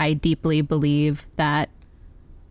[0.00, 1.68] I deeply believe that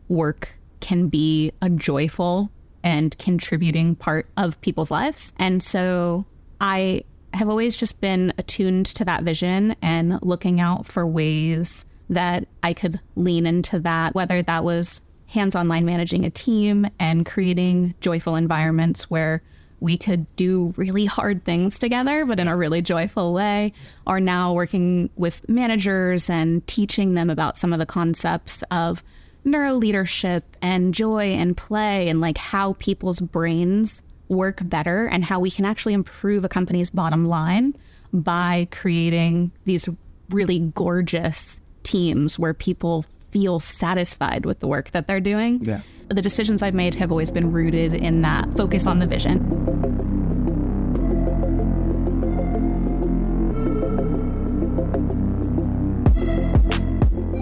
[0.07, 2.51] work can be a joyful
[2.83, 5.33] and contributing part of people's lives.
[5.37, 6.25] And so
[6.61, 12.47] I have always just been attuned to that vision and looking out for ways that
[12.61, 17.25] I could lean into that, whether that was hands on line managing a team and
[17.25, 19.41] creating joyful environments where
[19.79, 23.73] we could do really hard things together, but in a really joyful way,
[24.05, 29.03] are now working with managers and teaching them about some of the concepts of
[29.43, 35.39] neuro leadership and joy and play and like how people's brains work better and how
[35.39, 37.75] we can actually improve a company's bottom line
[38.13, 39.89] by creating these
[40.29, 45.61] really gorgeous teams where people feel satisfied with the work that they're doing.
[45.61, 45.81] Yeah.
[46.09, 49.47] The decisions I've made have always been rooted in that focus on the vision.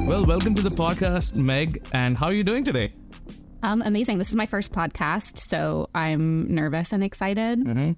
[0.06, 1.86] Well, welcome to the podcast, Meg.
[1.92, 2.94] And how are you doing today?
[3.64, 4.18] Um, amazing.
[4.18, 7.60] This is my first podcast, so I'm nervous and excited.
[7.60, 7.92] Mm-hmm.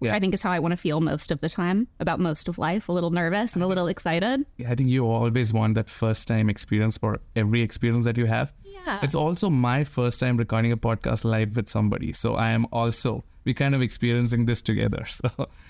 [0.00, 0.16] Which Yeah.
[0.16, 2.58] I think is how I want to feel most of the time about most of
[2.58, 2.88] life.
[2.88, 4.44] A little nervous and a little excited.
[4.66, 8.52] I think you always want that first time experience for every experience that you have.
[8.64, 8.98] Yeah.
[9.02, 12.12] It's also my first time recording a podcast live with somebody.
[12.14, 15.04] So I am also, we kind of experiencing this together.
[15.10, 15.28] So,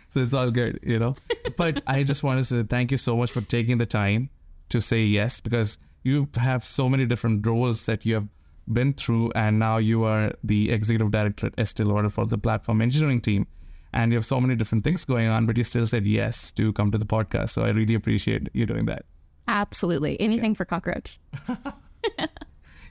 [0.08, 1.16] so it's all good, you know?
[1.56, 4.30] but I just want to say thank you so much for taking the time
[4.68, 8.28] to say yes because you have so many different roles that you have
[8.72, 9.32] been through.
[9.34, 13.46] And now you are the executive director at Estee Lauder for the platform engineering team.
[13.92, 16.72] And you have so many different things going on, but you still said yes to
[16.72, 17.50] come to the podcast.
[17.50, 19.04] So I really appreciate you doing that.
[19.48, 20.20] Absolutely.
[20.20, 21.18] Anything for cockroach.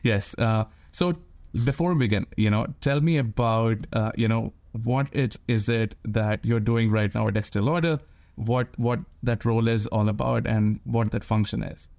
[0.03, 0.37] Yes.
[0.37, 1.15] Uh, so
[1.63, 5.95] before we begin, you know, tell me about, uh, you know, what it is it
[6.03, 7.99] that you're doing right now at Estee Lauder,
[8.35, 11.89] what what that role is all about, and what that function is.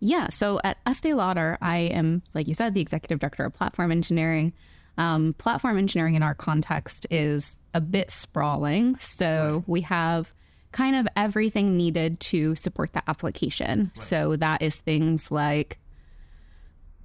[0.00, 0.28] Yeah.
[0.28, 4.52] So at Estee Lauder, I am, like you said, the executive director of platform engineering.
[4.98, 8.96] Um, platform engineering in our context is a bit sprawling.
[8.96, 10.34] So we have
[10.72, 13.90] kind of everything needed to support the application.
[13.94, 15.78] So that is things like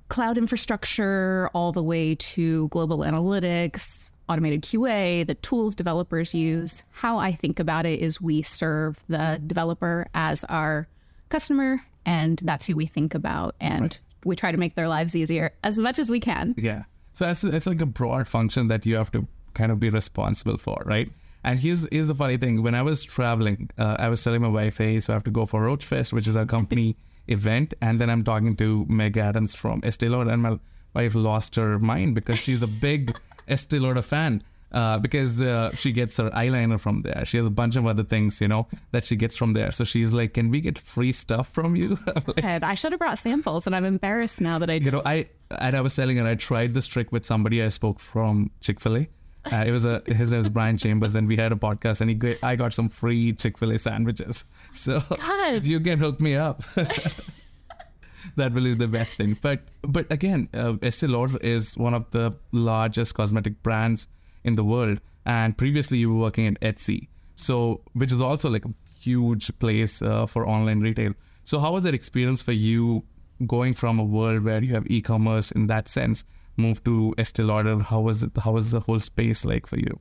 [0.09, 6.83] cloud infrastructure, all the way to global analytics, automated QA, the tools developers use.
[6.91, 10.87] How I think about it is we serve the developer as our
[11.29, 13.55] customer, and that's who we think about.
[13.59, 16.55] And we try to make their lives easier as much as we can.
[16.57, 16.83] Yeah.
[17.17, 20.59] So that's it's like a broad function that you have to kind of be responsible
[20.59, 21.09] for, right?
[21.43, 22.61] And here's here's the funny thing.
[22.61, 25.31] When I was traveling, uh, I was telling my wife, "Hey, so I have to
[25.31, 26.95] go for Roach Fest, which is our company
[27.27, 30.59] event." And then I'm talking to Meg Adams from Estee Lauder, and my
[30.93, 33.17] wife lost her mind because she's a big
[33.47, 34.43] Estee Lauder fan.
[34.69, 37.23] Uh, because uh, she gets her eyeliner from there.
[37.23, 39.71] She has a bunch of other things, you know, that she gets from there.
[39.71, 41.97] So she's like, "Can we get free stuff from you?"
[42.27, 44.85] Like, I should have brought samples, and I'm embarrassed now that I did.
[44.87, 47.69] you know, I and I was telling her I tried this trick with somebody I
[47.69, 49.07] spoke from Chick Fil A.
[49.49, 52.09] Uh, it was a his name is Brian Chambers, and we had a podcast, and
[52.09, 54.43] he got, I got some free Chick Fil A sandwiches.
[54.73, 55.53] So God.
[55.53, 56.61] if you can hook me up,
[58.35, 59.37] that will be the best thing.
[59.41, 64.09] But but again, uh, Estee Lauder is one of the largest cosmetic brands
[64.47, 68.65] in the world, and previously you were working at Etsy, so which is also like
[68.65, 71.13] a huge place uh, for online retail.
[71.43, 73.03] So how was that experience for you
[73.45, 76.23] going from a world where you have e-commerce in that sense,
[76.55, 77.77] move to Estee Lauder?
[77.79, 78.31] How was it?
[78.43, 79.99] How was the whole space like for you?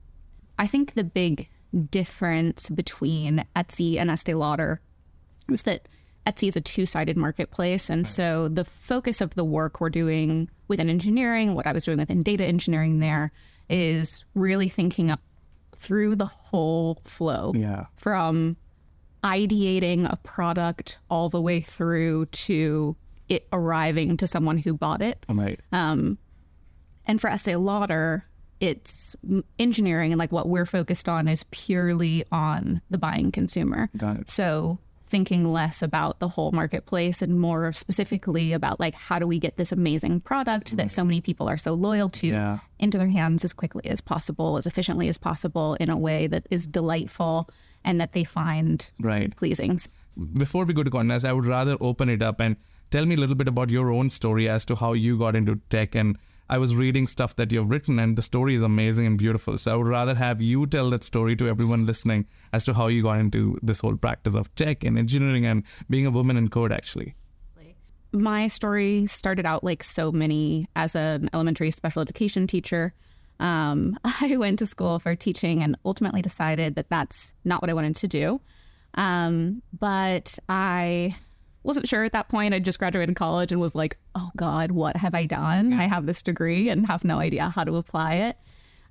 [0.58, 1.48] I think the big
[1.90, 4.80] difference between Etsy and Estee Lauder
[5.50, 5.88] is that
[6.26, 10.90] Etsy is a two-sided marketplace, and so the focus of the work we're doing within
[10.90, 13.30] engineering, what I was doing within data engineering, there
[13.68, 15.20] is really thinking up
[15.74, 17.86] through the whole flow Yeah.
[17.96, 18.56] from
[19.24, 22.96] ideating a product all the way through to
[23.28, 25.24] it arriving to someone who bought it.
[25.28, 25.58] Right.
[25.72, 26.18] Um,
[27.06, 28.24] and for Estee Lauder,
[28.60, 29.16] it's
[29.58, 33.90] engineering and like what we're focused on is purely on the buying consumer.
[33.96, 34.30] Got it.
[34.30, 34.78] So
[35.08, 39.56] thinking less about the whole marketplace and more specifically about like how do we get
[39.56, 40.90] this amazing product that mm.
[40.90, 42.58] so many people are so loyal to Yeah.
[42.78, 46.46] into their hands as quickly as possible, as efficiently as possible in a way that
[46.50, 47.48] is delightful
[47.84, 49.34] and that they find Right.
[49.36, 49.78] pleasing.
[50.32, 52.56] before we go to Condé Nast, I would rather open it up and
[52.90, 55.60] tell me a little bit about your own story as to how you got into
[55.68, 55.94] tech.
[55.94, 56.16] And
[56.48, 59.58] I was reading stuff that you've written, and the story is amazing and beautiful.
[59.58, 62.86] So I would rather have you tell that story to everyone listening as to how
[62.86, 66.48] you got into this whole practice of tech and engineering and being a woman in
[66.48, 67.14] code, actually.
[68.12, 72.94] my story started out like so many as an elementary special education teacher.
[73.40, 77.74] Um, I went to school for teaching and ultimately decided that that's not what I
[77.74, 78.40] wanted to do.
[78.94, 81.16] Um, but I
[81.66, 82.54] wasn't sure at that point.
[82.54, 85.72] I just graduated college and was like, oh God, what have I done?
[85.72, 88.36] I have this degree and have no idea how to apply it.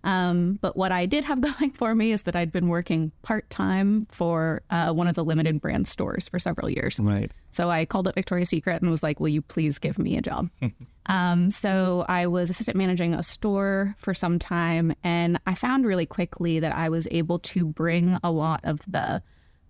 [0.03, 3.49] Um, but what I did have going for me is that I'd been working part
[3.49, 6.99] time for uh, one of the limited brand stores for several years.
[6.99, 7.31] Right.
[7.51, 10.21] So I called up Victoria's Secret and was like, will you please give me a
[10.21, 10.49] job?
[11.07, 14.93] um, so I was assistant managing a store for some time.
[15.03, 19.23] And I found really quickly that I was able to bring a lot of the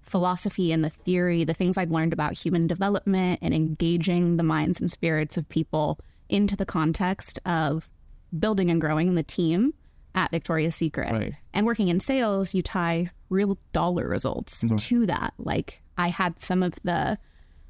[0.06, 4.80] philosophy and the theory, the things I'd learned about human development and engaging the minds
[4.80, 6.00] and spirits of people
[6.30, 7.90] into the context of
[8.38, 9.74] building and growing the team
[10.14, 11.12] at Victoria's Secret.
[11.12, 11.34] Right.
[11.54, 14.76] And working in sales, you tie real dollar results mm-hmm.
[14.76, 15.34] to that.
[15.38, 17.18] Like I had some of the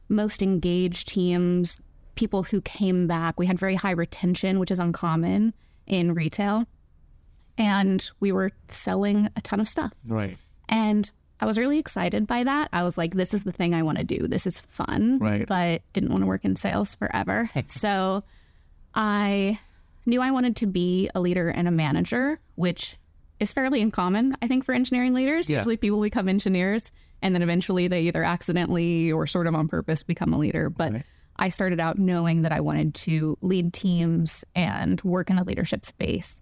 [0.09, 1.81] most engaged teams,
[2.15, 3.39] people who came back.
[3.39, 5.53] We had very high retention, which is uncommon
[5.87, 6.65] in retail.
[7.57, 9.93] And we were selling a ton of stuff.
[10.05, 10.37] Right.
[10.67, 11.09] And
[11.39, 12.69] I was really excited by that.
[12.71, 14.27] I was like, this is the thing I want to do.
[14.27, 15.19] This is fun.
[15.19, 15.45] Right.
[15.45, 17.49] But didn't want to work in sales forever.
[17.67, 18.23] so
[18.93, 19.59] I
[20.05, 22.97] knew I wanted to be a leader and a manager, which
[23.39, 25.49] is fairly uncommon, I think, for engineering leaders.
[25.49, 25.57] Yeah.
[25.57, 26.91] Usually people become engineers
[27.21, 30.69] and then eventually they either accidentally or sort of on purpose become a leader.
[30.69, 31.03] But Right.
[31.37, 35.83] I started out knowing that I wanted to lead teams and work in a leadership
[35.83, 36.41] space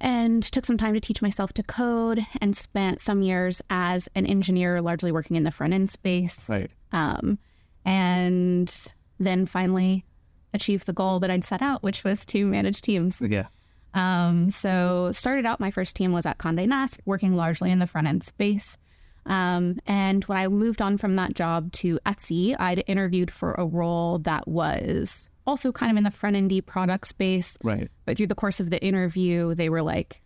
[0.00, 4.26] and took some time to teach myself to code and spent some years as an
[4.26, 6.48] engineer, largely working in the front end space.
[6.48, 6.70] Right.
[6.92, 7.38] Um,
[7.84, 10.04] and then finally
[10.52, 13.20] achieved the goal that I'd set out, which was to manage teams.
[13.20, 13.46] Yeah.
[13.94, 17.86] Um, so started out, my first team was at Condé Nast, working largely in the
[17.86, 18.76] front end space.
[19.24, 23.66] Um, and when I moved on from that job to Etsy, I'd interviewed for a
[23.66, 27.56] role that was also kind of in the front endy product space.
[27.62, 27.88] Right.
[28.04, 30.20] But through the course of the interview, they were like,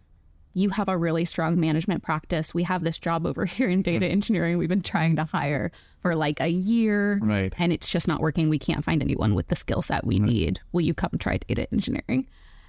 [0.53, 2.53] you have a really strong management practice.
[2.53, 5.71] We have this job over here in data engineering we've been trying to hire
[6.03, 7.19] for like a year.
[7.23, 7.55] Right.
[7.59, 8.49] And it's just not working.
[8.49, 10.61] We can't find anyone with the skill set we need.
[10.73, 12.27] Will you come try data engineering?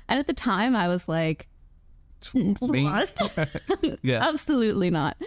[0.07, 1.47] And at the time, I was like,
[2.35, 2.55] Me?
[4.03, 4.27] Yeah.
[4.27, 5.17] absolutely not.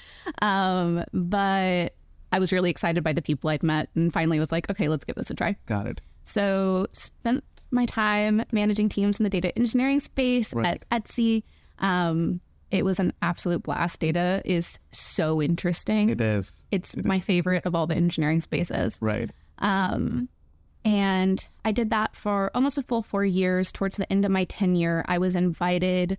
[0.40, 1.94] Um, but
[2.30, 5.04] I was really excited by the people I'd met and finally was like, okay, let's
[5.04, 5.56] give this a try.
[5.66, 6.00] Got it.
[6.24, 10.82] So spent my time managing teams in the data engineering space Right.
[10.90, 11.42] at Etsy.
[11.78, 12.40] Um,
[12.70, 14.00] it was an absolute blast.
[14.00, 16.10] Data is so interesting.
[16.10, 16.64] It is.
[16.70, 18.98] it's my favorite of all the engineering spaces.
[19.02, 19.30] Right.
[19.58, 20.28] Um,
[20.84, 23.72] and I did that for almost a full four years.
[23.72, 26.18] Towards the end of my tenure, I was invited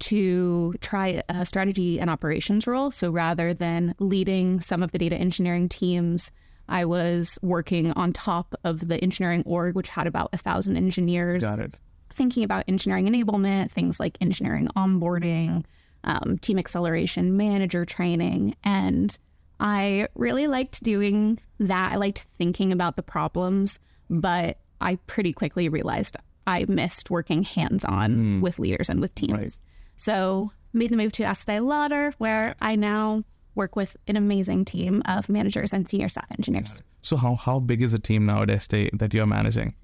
[0.00, 2.90] to try a strategy and operations role.
[2.90, 6.30] So rather than leading some of the data engineering teams,
[6.68, 11.42] I was working on top of the engineering org, which had about a thousand engineers
[11.42, 11.74] Got it.
[12.12, 15.64] thinking about engineering enablement, things like engineering onboarding,
[16.04, 18.54] um, team acceleration, manager training.
[18.64, 19.16] And
[19.60, 21.92] I really liked doing that.
[21.92, 26.16] I liked thinking about the problems, but I pretty quickly realized
[26.46, 29.32] I missed working hands on with leaders and with teams.
[29.32, 29.60] Right.
[29.96, 33.24] So made the move to Estee Lauder, where I now
[33.58, 36.82] work with an amazing team of managers and senior staff engineers.
[37.02, 39.74] So how how big is the team now at Estee that you're managing?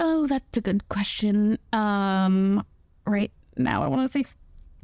[0.00, 1.58] Oh, that's a good question.
[1.72, 2.64] Um,
[3.04, 4.28] right now, I want to say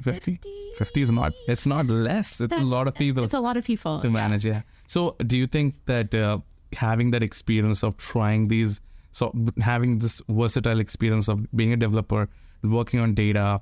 [0.00, 0.38] 50?
[0.76, 1.32] 50 is not.
[1.48, 2.40] It's not less.
[2.40, 4.00] It's a lot of people It's a lot of people.
[4.00, 4.44] to manage.
[4.44, 4.62] Yeah.
[4.86, 6.38] So do you think that uh,
[6.76, 8.80] having that experience of trying these,
[9.12, 12.28] so having this versatile experience of being a developer,
[12.64, 13.60] working on data,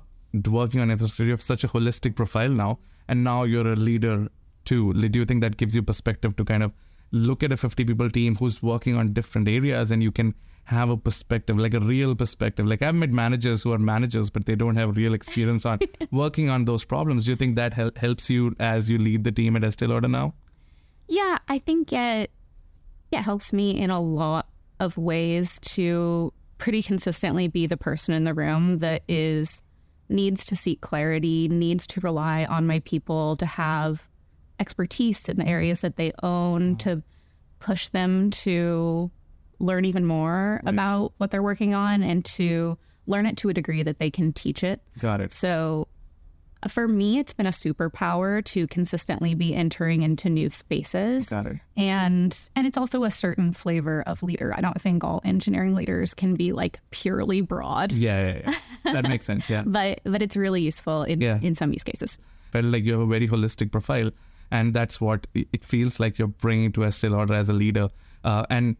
[0.49, 4.27] working on infrastructure, you have such a holistic profile now, and now you're a leader
[4.65, 4.93] too.
[4.93, 6.71] Do you think that gives you perspective to kind of
[7.11, 10.33] look at a 50 people team who's working on different areas and you can
[10.65, 12.65] have a perspective, like a real perspective.
[12.65, 15.79] Like I've met managers who are managers, but they don't have real experience on
[16.11, 17.25] working on those problems.
[17.25, 20.07] Do you think that hel- helps you as you lead the team at Estee Lauder
[20.07, 20.33] now?
[21.07, 22.31] Yeah, I think it
[23.11, 24.47] it helps me in a lot
[24.79, 29.61] of ways to pretty consistently be the person in the room that is
[30.09, 34.07] needs to seek clarity, needs to rely on my people to have
[34.59, 36.75] expertise in the areas that they own mm-hmm.
[36.77, 37.03] to
[37.59, 39.09] push them to
[39.59, 43.83] learn even more about what they're working on and to learn it to a degree
[43.83, 44.81] that they can teach it.
[44.99, 45.31] Got it.
[45.31, 45.87] So
[46.67, 51.29] for me, it's been a superpower to consistently be entering into new spaces.
[51.29, 51.57] Got it.
[51.77, 54.53] And and it's also a certain flavor of leader.
[54.55, 58.53] I don't think all engineering leaders can be like purely broad, Yeah, yeah,
[58.85, 58.93] yeah.
[58.93, 59.49] that makes sense.
[59.49, 59.63] Yeah.
[59.67, 61.39] but but it's really useful in, Yeah.
[61.41, 62.17] in some use cases.
[62.51, 64.11] Felt like you have a very holistic profile,
[64.51, 67.89] and that's what it feels like you're bringing to Estee Lauder as a leader.
[68.23, 68.77] Uh, and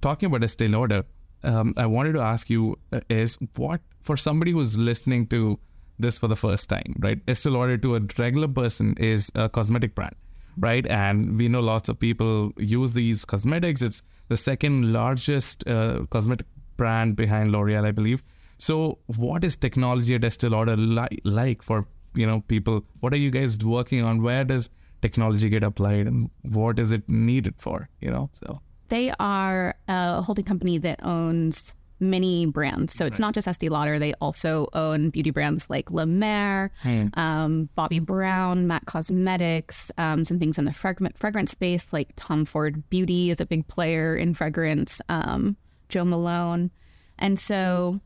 [0.00, 1.04] talking about Estee Lauder,
[1.42, 5.58] um, I wanted to ask you uh, is what for somebody who's listening to
[5.98, 7.18] this for the first time, right?
[7.28, 10.14] Estee Lauder to a regular person is a cosmetic brand.
[10.60, 10.86] right?
[10.88, 13.80] And we know lots of people use these cosmetics.
[13.82, 18.22] It's the second largest uh, cosmetic brand behind L'Oreal, I believe.
[18.58, 22.84] So, what is technology at Estee Lauder li- like for you know people?
[23.00, 24.20] What are you guys working on?
[24.22, 24.68] Where does
[25.00, 27.88] technology get applied, and what is it needed for?
[28.00, 32.92] You know, so They are a holding company that owns many brands.
[32.92, 33.98] So it's not just Estee Lauder.
[33.98, 36.70] They also own beauty brands like La Mer,
[37.14, 42.44] um, Bobbi Brown, Mac Cosmetics, um, some things in the frag- fragrance space like Tom
[42.44, 45.56] Ford Beauty is a big player in fragrance, um,
[45.88, 46.70] Jo Malone.
[47.18, 48.00] And so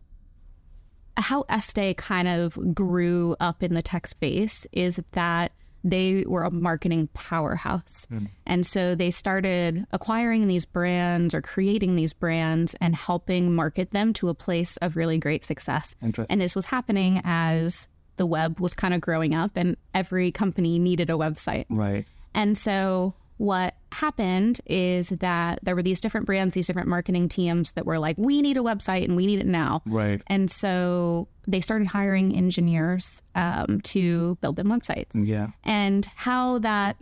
[1.17, 5.53] how Estee kind of grew up in the tech space is that
[5.85, 8.07] they were a marketing powerhouse.
[8.11, 8.29] Mm.
[8.47, 14.13] And so they started acquiring these brands or creating these brands and helping market them
[14.15, 15.95] to a place of really great success.
[16.31, 20.79] And this was happening as the web was kind of growing up and every company
[20.79, 21.65] needed a website.
[21.69, 27.29] right, And so what happened is that there were these different brands, these different marketing
[27.29, 29.83] teams that were like, we need a website and we need it now.
[29.87, 35.11] right, And so they started hiring engineers um, to build them websites.
[35.15, 36.97] yeah, And how that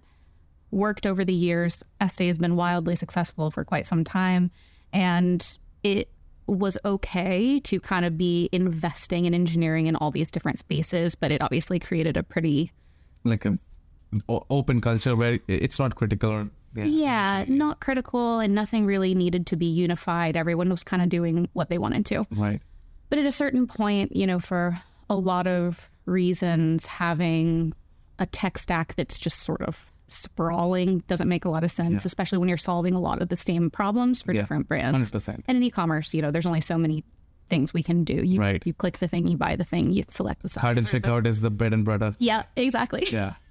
[0.71, 4.51] worked over the years, Estee has been wildly successful for quite some time.
[4.93, 6.09] And it
[6.47, 11.31] was okay to kind of be investing in engineering in all these different spaces, but
[11.31, 12.73] it obviously created a pretty
[13.25, 13.57] like a
[14.29, 16.31] o- open culture where it's not critical.
[16.31, 16.85] Or, yeah.
[16.85, 20.37] Yeah, not critical and nothing really needed to be unified.
[20.37, 22.25] Everyone was kind of doing what they wanted to.
[22.33, 22.61] right,
[23.09, 27.73] But at a certain point, you know, for a lot of reasons, having
[28.19, 32.39] a tech stack that's just sort of sprawling doesn't make a lot of sense, especially
[32.39, 34.93] when you're solving a lot of the same problems for Yeah, different brands.
[34.93, 35.45] hundred percent.
[35.49, 37.05] And in e-commerce, you know, there's only so many
[37.49, 38.15] things we can do.
[38.15, 38.63] You Right.
[38.65, 40.63] you click the thing, you buy the thing, you select the size.
[40.63, 42.15] Hard and or out is the bread and butter.
[42.19, 43.07] Yeah, exactly.
[43.11, 43.35] Yeah,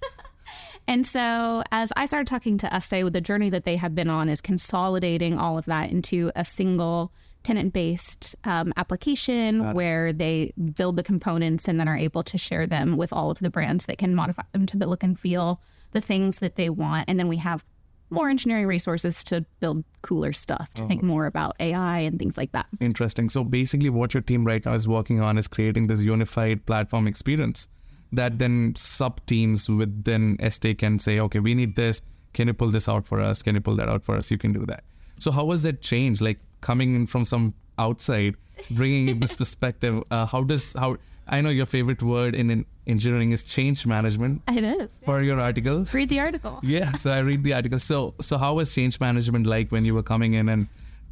[0.90, 4.10] And so, as I started talking to Estee, with the journey that they have been
[4.10, 10.52] on is consolidating all of that into a single tenant based um, application where they
[10.76, 13.86] build the components and then are able to share them with all of the brands
[13.86, 17.08] that can modify them to the look and feel, the things that they want.
[17.08, 17.64] And then we have
[18.10, 22.52] more engineering resources to build cooler stuff, to think more about AI and things like
[22.54, 22.66] that.
[22.82, 23.30] interesting.
[23.30, 27.06] So basically, what your team right now is working on is creating this unified platform
[27.06, 27.70] experience
[28.12, 32.02] that then sub teams within Estee can say, okay, we need this.
[32.34, 33.42] Can you pull this out for us?
[33.42, 34.32] Can you pull that out for us?
[34.32, 34.84] You can do that.
[35.20, 36.22] So how has that changed?
[36.22, 38.36] Like coming in from some outside,
[38.72, 40.04] bringing in this perspective.
[40.12, 40.98] Uh, how does how
[41.28, 45.00] I know your favorite word in, in engineering is change management It is.
[45.06, 45.86] for your article.
[45.94, 46.60] Read the article.
[46.64, 47.78] Yeah, so I read the article.
[47.78, 50.68] So, so how was change management like when you were coming in and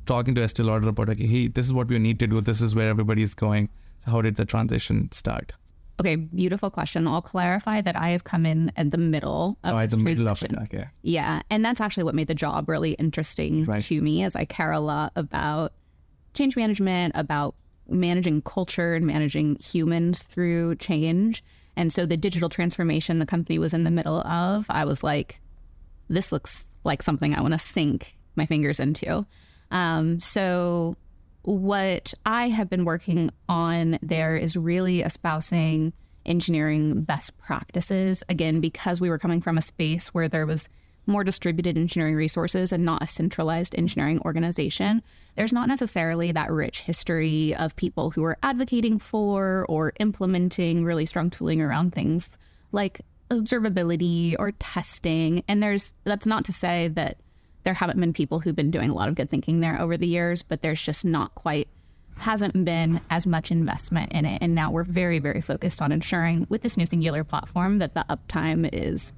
[0.07, 2.41] talking to Estee Lauder about okay, hey, this is what we need to do.
[2.41, 3.69] This is where everybody is going.
[4.05, 5.53] So how did the transition start?
[5.99, 7.07] Okay, beautiful question.
[7.07, 10.37] I'll clarify that I have come in at the middle of Oh, the middle of
[10.37, 10.63] transition.
[10.63, 10.73] it.
[10.75, 10.87] Okay.
[11.01, 13.81] Yeah, and that's actually what made the job really interesting Right.
[13.83, 15.73] to me as I care a lot about
[16.35, 17.55] change management, about
[17.89, 21.43] managing culture and managing humans through change.
[21.75, 25.39] And so the digital transformation the company was in the middle of, I was like,
[26.09, 29.25] this looks like something I want to sink my fingers into.
[29.71, 30.95] Um, so
[31.47, 35.93] what I have been working on there is really espousing
[36.25, 38.21] engineering best practices.
[38.27, 40.67] Again, because we were coming from a space where there was
[41.05, 45.01] more distributed engineering resources and not a centralized engineering organization,
[45.35, 51.05] there's not necessarily that rich history of people who are advocating for or implementing really
[51.05, 52.37] strong tooling around things
[52.73, 52.99] like
[53.29, 55.45] observability or testing.
[55.47, 57.19] And there's that's not to say that
[57.67, 60.07] there haven't been people who've been doing a lot of good thinking there over the
[60.07, 61.67] years, but there's just not quite
[62.15, 64.41] hasn't been as much investment in it.
[64.41, 68.05] And now we're very, very focused on ensuring with this new singular platform that the
[68.09, 69.11] uptime is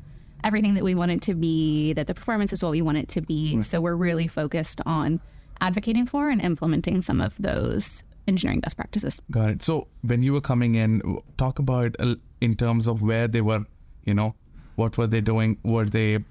[0.43, 3.07] everything that we want it to be, that the performance is what we want it
[3.09, 3.61] to be.
[3.61, 5.21] So we're really focused on
[5.61, 9.21] advocating for and implementing some of those engineering best practices.
[9.29, 9.61] Got it.
[9.61, 13.65] So when you were coming in, talk about uh, in terms of where they were,
[14.05, 14.33] you know,
[14.75, 15.59] what were they doing?
[15.61, 16.23] Were they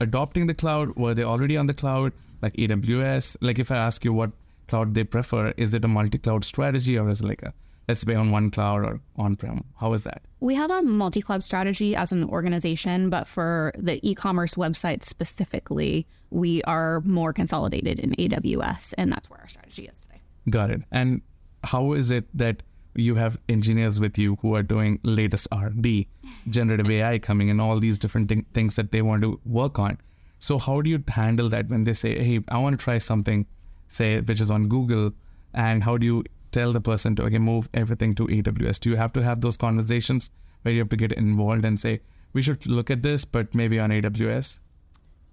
[0.00, 0.96] adopting the cloud?
[0.96, 3.36] Were they already on the cloud, like AWS?
[3.40, 4.32] Like if I ask you what
[4.68, 7.52] cloud they prefer, is it a multi-cloud strategy or is it like a
[7.88, 9.64] let's be on one cloud or on-prem?
[9.78, 10.22] How is that?
[10.40, 15.02] We have a multi cloud strategy as an organization, but for the e commerce website
[15.02, 20.20] specifically, we are more consolidated in AWS, and that's where our strategy is today.
[20.50, 20.82] Got it.
[20.90, 21.22] And
[21.64, 22.62] how is it that
[22.96, 26.08] you have engineers with you who are doing latest R&D,
[26.48, 29.98] generative AI coming and all these different thing- things that they want to work on?
[30.38, 33.46] So how do you handle that when they say, "Hey, I want to try something,"
[33.88, 35.12] say which is on Google,
[35.54, 38.78] and how do you tell the person to okay move everything to AWS?
[38.78, 40.30] Do you have to have those conversations
[40.62, 42.00] where you have to get involved and say,
[42.32, 44.60] we should look at this, but maybe on AWS?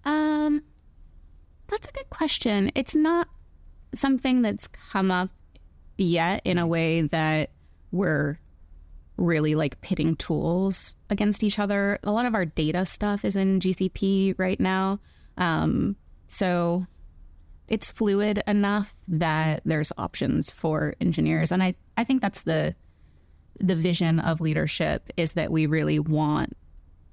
[0.06, 0.64] Um,
[1.68, 2.72] that's a good question.
[2.76, 3.28] It's not
[3.94, 5.30] something that's come up
[5.98, 7.50] yet in a way that
[7.94, 8.38] we're
[9.16, 12.00] really like pitting tools against each other.
[12.04, 15.00] A lot of our data stuff is in GCP right now.
[15.38, 15.96] Um,
[16.28, 16.86] so
[17.68, 21.52] it's fluid enough that there's options for engineers.
[21.52, 22.76] And I, I think that's the
[23.60, 26.58] the vision of leadership is that we really want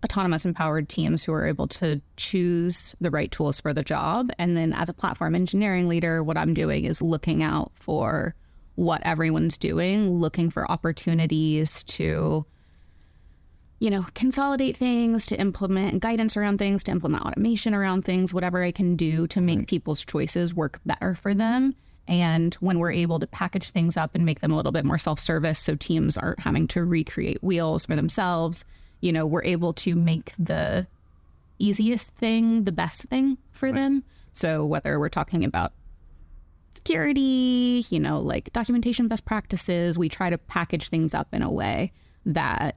[0.03, 4.31] autonomous empowered teams who are able to choose the right tools for the job.
[4.39, 8.35] And then as a platform engineering leader, what I'm doing is looking out for
[8.81, 12.47] what everyone's doing, looking for opportunities to,
[13.79, 18.65] you know, consolidate things, to implement guidance around things, to implement automation around things, whatever
[18.65, 21.75] I can do to make people's choices work better for them.
[22.09, 24.99] And when we're able to package things up and make them a little bit more
[24.99, 28.65] self service so teams aren't having to recreate wheels for themselves,
[29.03, 30.87] you know, we're able to make the
[31.59, 33.75] easiest thing the best thing for right.
[33.75, 34.05] them.
[34.33, 35.75] So whether we're talking about
[36.73, 41.51] security, you know, like documentation best practices, we try to package things up in a
[41.51, 41.93] way
[42.25, 42.77] that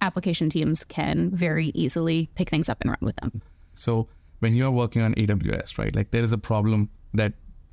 [0.00, 3.42] application teams can very easily pick things up and run with them.
[3.74, 4.08] So
[4.40, 7.32] when you're working on AWS, right, like there is a problem that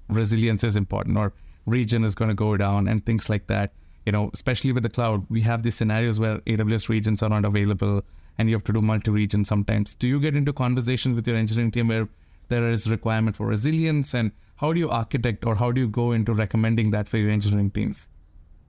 [0.10, 1.34] resilience is important or
[1.65, 3.72] region is going to go down and things like that
[4.05, 7.46] you know, especially with the cloud, we have these scenarios where AWS regions are not
[7.46, 8.01] available
[8.38, 9.96] and you have to do multi-region sometimes.
[9.96, 12.10] Do you get into conversations with your engineering team where
[12.50, 16.12] there is requirement for resilience and how do you architect or how do you go
[16.12, 18.10] into recommending that for your engineering teams?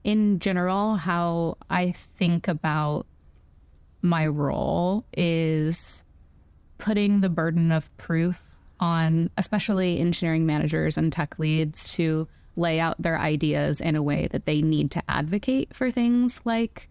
[0.03, 3.07] In general, how I think about
[4.01, 6.03] my role is
[6.77, 13.01] putting the burden of proof on especially engineering managers and tech leads to lay out
[13.01, 16.89] their ideas in a way that they need to advocate for things like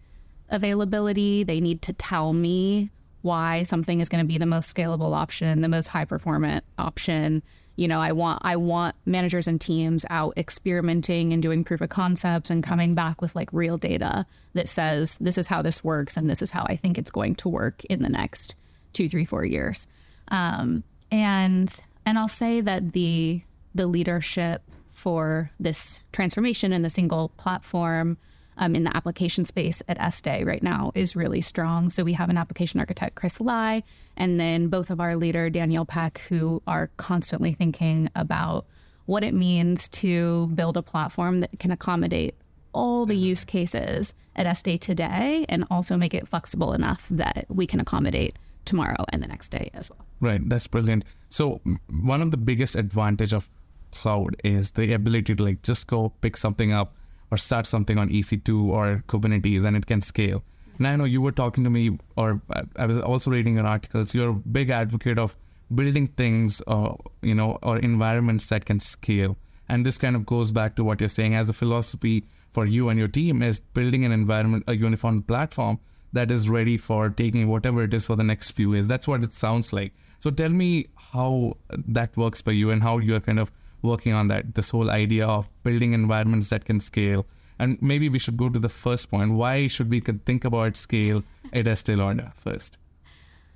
[0.49, 1.43] availability.
[1.43, 5.61] They need to tell me why something is going to be the most scalable option,
[5.61, 7.41] the most high performant option.
[7.75, 11.89] You know, I want I want managers and teams out experimenting and doing proof of
[11.89, 16.15] concepts and coming back with like real data that says this is how this works
[16.15, 18.55] and this is how I think it's going to work in the next
[18.93, 19.87] two, three, four years.
[20.29, 23.41] Um, and and I'll say that the
[23.73, 28.17] the leadership for this transformation in the single platform
[28.57, 31.89] um, in the application space at Estee right now is really strong.
[31.89, 33.83] So we have an application architect, Chris Lai,
[34.17, 38.65] and then both of our leader, Daniel Peck, who are constantly thinking about
[39.05, 42.35] what it means to build a platform that can accommodate
[42.73, 47.65] all the use cases at Estee today and also make it flexible enough that we
[47.65, 50.05] can accommodate tomorrow and the next day as well.
[50.19, 51.05] Right, that's brilliant.
[51.29, 53.49] So one of the biggest advantage of
[53.91, 56.95] cloud is the ability to like just go pick something up
[57.31, 60.43] or start something on EC2 or Kubernetes and it can scale.
[60.77, 62.41] And I know you were talking to me, or
[62.75, 64.05] I was also reading an article.
[64.05, 65.37] So you're a big advocate of
[65.73, 69.37] building things, uh, you know, or environments that can scale.
[69.69, 72.89] And this kind of goes back to what you're saying as a philosophy for you
[72.89, 75.79] and your team is building an environment, a uniform platform
[76.13, 78.87] that is ready for taking whatever it is for the next few years.
[78.87, 79.93] That's what it sounds like.
[80.19, 83.51] So tell me how that works for you and how you're kind of
[83.85, 87.25] working on that, this whole idea of building environments that can scale.
[87.57, 89.33] And maybe we should go to the first point.
[89.33, 92.77] Why should we think about scale at Estee Lauder first?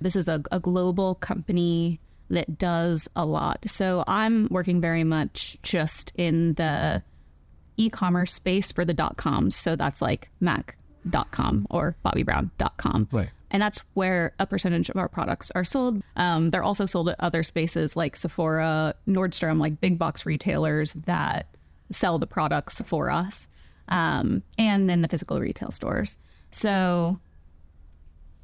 [0.00, 3.68] This is a, a global company that does a lot.
[3.68, 7.02] So I'm working very much just in the
[7.76, 9.56] e-commerce space for the dot coms.
[9.56, 13.08] So that's like Mac.com or BobbiBrown.com.
[13.12, 16.02] Right and that's where a percentage of our products are sold.
[16.16, 21.46] Um, they're also sold at other spaces like Sephora, Nordstrom, like big box retailers that
[21.90, 23.48] sell the products for us,
[23.88, 26.16] um, and then the physical retail stores.
[26.50, 27.18] So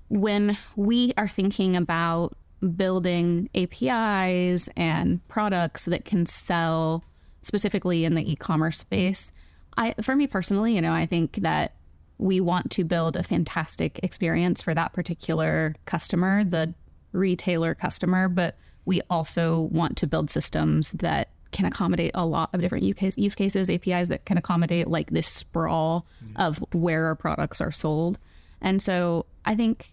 [0.08, 2.36] when we are thinking about
[2.76, 7.04] building APIs and products that can sell
[7.42, 9.30] specifically in the e-commerce space,
[9.76, 11.74] I, for me personally, you know, I think that
[12.18, 16.74] we want to build a fantastic experience for that particular customer, the
[17.12, 22.61] retailer customer, but we also want to build systems that can accommodate a lot of
[22.61, 27.70] different use cases, APIs that can accommodate like this sprawl of where our products are
[27.70, 28.18] sold.
[28.61, 29.92] And so I think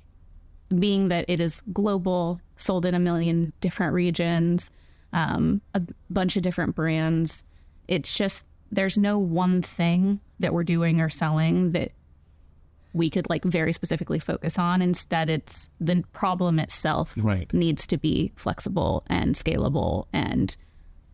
[0.77, 4.71] being that it is global, sold in a million different regions,
[5.13, 7.45] um, a bunch of different brands,
[7.87, 11.91] it's just there's no one thing that we're doing or selling that
[12.93, 14.81] we could like very specifically focus on.
[14.81, 17.51] Instead, it's the problem itself right.
[17.53, 20.55] needs to be flexible and scalable and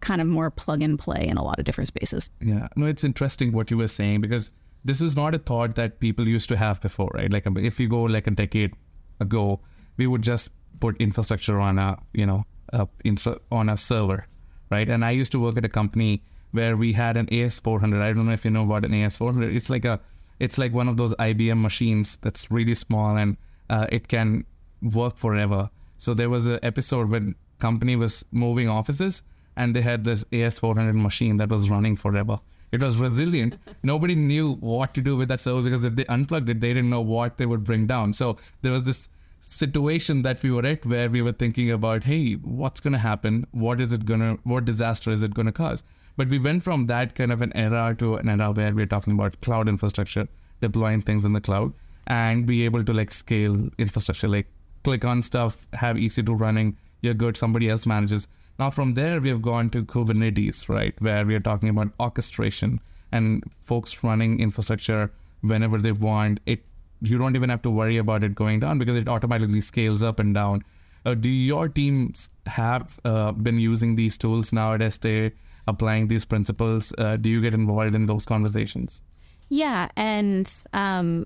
[0.01, 2.29] kind of more plug and play in a lot of different spaces.
[2.41, 4.51] Yeah, no, it's interesting what you were saying because
[4.83, 7.31] this was not a thought that people used to have before, right?
[7.31, 8.73] Like if you go like a decade
[9.19, 9.59] ago,
[9.97, 14.27] we would just put infrastructure on a you know a infra- on a server,
[14.69, 14.89] right?
[14.89, 18.01] And I used to work at a company where we had an AS400.
[18.01, 19.53] I don't know if you know what an AS400.
[19.55, 19.99] It's like a
[20.39, 23.37] it's like one of those IBM machines that's really small and
[23.69, 24.45] uh, it can
[24.81, 25.69] work forever.
[25.97, 29.23] So there was an episode when company was moving offices
[29.57, 32.39] and they had this AS400 machine that was running forever.
[32.71, 33.57] It was resilient.
[33.83, 36.89] Nobody knew what to do with that server because if they unplugged it, they didn't
[36.89, 38.13] know what they would bring down.
[38.13, 39.09] So there was this
[39.41, 43.45] situation that we were at where we were thinking about, hey, what's going to happen?
[43.51, 45.83] What is it going to, what disaster is it going to cause?
[46.19, 49.13] But we went from that kind of an era to an era where we're talking
[49.13, 50.27] about cloud infrastructure,
[50.59, 51.71] deploying things in the cloud,
[52.07, 54.47] and be able to like scale infrastructure, like
[54.83, 58.27] click on stuff, have EC2 running, you're good, somebody else manages.
[58.59, 62.81] Now from there, we have gone to Kubernetes, right, where we are talking about orchestration
[63.13, 66.41] and folks running infrastructure whenever they want.
[66.45, 66.65] It
[67.01, 70.19] you don't even have to worry about it going down because it automatically scales up
[70.19, 70.63] and down.
[71.05, 75.31] Uh, do your teams have uh, been using these tools now at Estee,
[75.67, 76.93] applying these principles?
[76.97, 79.03] Uh, do you get involved in those conversations?
[79.49, 81.25] Yeah, and um,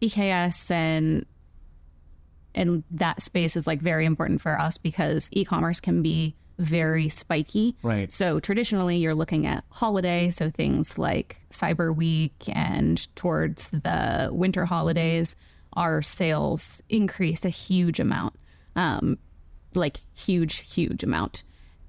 [0.00, 1.26] EKS and
[2.54, 7.76] and that space is like very important for us because e-commerce can be very spiky.
[7.82, 8.10] Right.
[8.10, 14.64] So traditionally you're looking at holiday, so things like Cyber Week and towards the winter
[14.64, 15.36] holidays,
[15.74, 18.34] our sales increase a huge amount.
[18.74, 19.18] Um,
[19.74, 21.42] like huge, huge amount.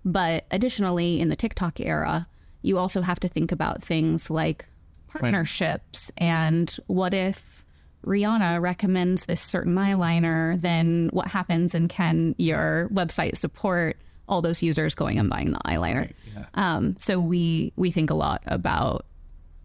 [0.07, 2.29] But additionally, in the TikTok era,
[2.61, 4.65] you also have to think about things like
[5.09, 7.65] partnerships and what if
[8.05, 13.97] Rihanna recommends this certain eyeliner, then what happens and can your website support
[14.29, 15.95] all those users going and buying the eyeliner?
[16.01, 16.45] Right, yeah.
[16.53, 19.05] um, so we we think a lot about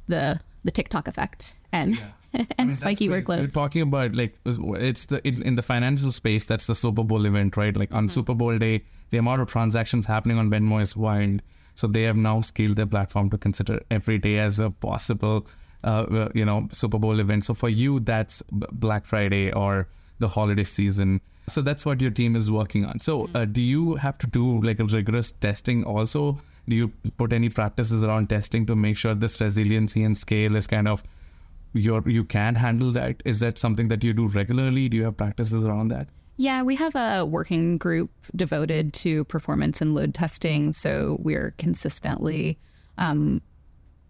[0.09, 2.03] the the TikTok effect and yeah.
[2.33, 3.39] and I mean, spiky workloads.
[3.39, 7.27] You're talking about like it's the in, in, the financial space that's the Super Bowl
[7.27, 7.77] event, right?
[7.77, 8.11] Like on mm-hmm.
[8.11, 11.43] Super Bowl day, the amount of transactions happening on Venmo is wild.
[11.75, 15.47] So they have now scaled their platform to consider every day as a possible
[15.85, 17.45] uh, uh, you know Super Bowl event.
[17.45, 21.21] So for you, that's Black Friday or the holiday season.
[21.49, 23.01] So that's what your team is working on.
[23.01, 26.41] So uh, do you have to do like a rigorous testing also?
[26.69, 30.67] Do you put any practices around testing to make sure this resiliency and scale is
[30.67, 31.03] kind of
[31.75, 33.23] your you can handle that?
[33.25, 34.89] Is that something that you do regularly?
[34.89, 36.09] Do you have practices around that?
[36.37, 40.73] Yeah, we have a working group devoted to performance and load testing.
[40.73, 42.59] So we're consistently
[42.99, 43.43] um,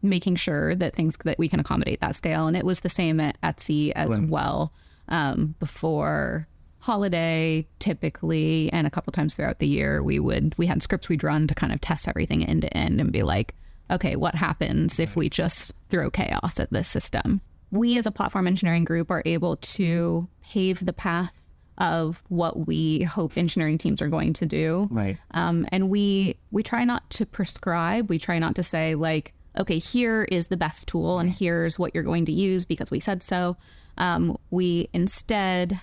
[0.02, 2.46] making sure that things that we can accommodate that scale.
[2.46, 4.28] And it was the same at Etsy as right.
[4.28, 4.72] well
[5.08, 6.48] um, before
[6.82, 11.22] holiday typically and a couple times throughout the year we would we had scripts we'd
[11.22, 13.54] run to kind of test everything end to end and be like
[13.88, 18.48] okay what happens if we just throw chaos at this system we as a platform
[18.48, 21.41] engineering group are able to pave the path
[21.78, 26.62] of what we hope engineering teams are going to do right um, and we we
[26.62, 30.88] try not to prescribe we try not to say like okay, here is the best
[30.88, 33.56] tool and here's what you're going to use because we said so.
[33.98, 35.80] Um, we instead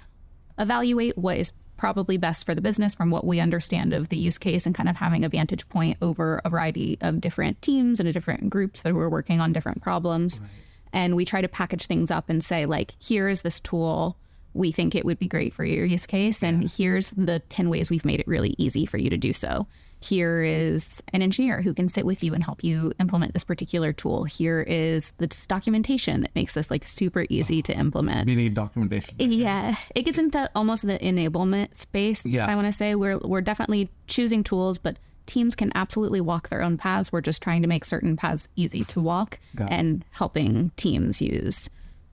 [0.57, 4.37] evaluate what is probably best for the business from what we understand of the use
[4.37, 8.11] case and kind of having a vantage point over a variety of different teams and
[8.11, 10.41] different groups that were working on different problems.
[10.41, 10.49] Right.
[10.91, 14.17] And we try to package things up and say, like, here is this tool.
[14.59, 16.43] We think it would be great for your use case.
[16.43, 19.65] And here's the 10 ways we've made it really easy for you to do so
[20.01, 23.91] here is an engineer who can sit with you and help you implement this particular
[23.91, 24.23] tool.
[24.23, 28.25] Here is the documentation that makes this like super easy to implement.
[28.25, 29.15] We need documentation.
[29.19, 32.25] Yeah, it gets into almost the enablement space.
[32.25, 32.47] Yeah.
[32.47, 36.61] I want to say we're we're definitely choosing tools, but teams can absolutely walk their
[36.61, 37.11] own paths.
[37.11, 41.69] We're just trying to make certain paths easy to walk and helping teams use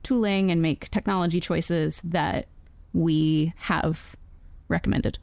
[0.07, 2.47] tooling and make technology choices that
[2.93, 4.15] we have
[4.69, 5.19] recommended.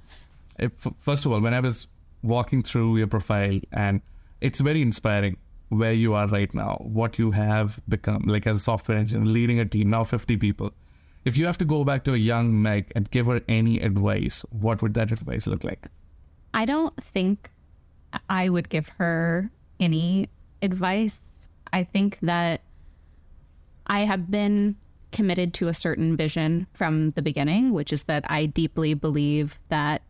[0.98, 1.88] First of all, when I was
[2.22, 4.02] walking through your profile and
[4.40, 5.38] it's very inspiring
[5.70, 9.58] where you are right now, what you have become, like as a software engineer, leading
[9.58, 10.70] a team, now 50 people.
[11.24, 14.44] If you have to go back to a young Meg and give her any advice,
[14.50, 15.88] what would that advice look like?
[16.52, 17.50] I don't think
[18.28, 20.28] I would give her any
[20.60, 21.48] advice.
[21.72, 22.60] I think that
[23.86, 24.76] I have been
[25.12, 30.02] committed to a certain vision from the beginning, which is that I deeply believe that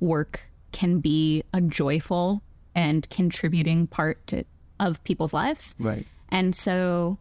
[0.00, 2.42] work can be a joyful
[2.74, 4.44] and contributing part to,
[4.80, 5.74] of people's lives.
[5.78, 6.06] Right.
[6.30, 7.18] And so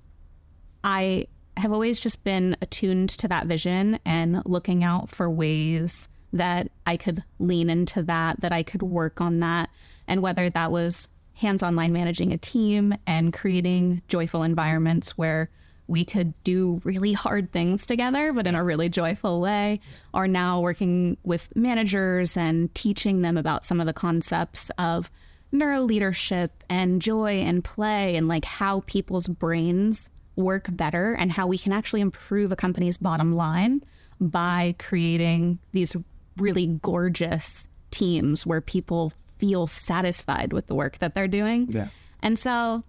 [0.83, 6.71] I have always just been attuned to that vision and looking out for ways that
[6.85, 9.69] I could lean into that, that I could work on that.
[10.07, 15.49] And whether that was hands on line managing a team and creating joyful environments where
[15.91, 19.81] we could do really hard things together, but in a really joyful way.
[20.13, 25.11] are now working with managers and teaching them about some of the concepts of
[25.51, 31.45] neuro leadership and joy and play and like how people's brains work better and how
[31.45, 33.83] we can actually improve a company's bottom line
[34.21, 35.95] by creating these
[36.37, 41.67] really gorgeous teams where people feel satisfied with the work that they're doing.
[41.69, 41.89] Yeah.
[42.23, 42.83] And so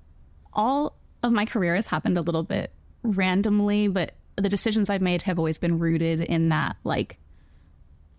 [0.52, 2.70] all of my career has happened a little bit
[3.02, 7.18] randomly, but the decisions I've made have always been rooted in that like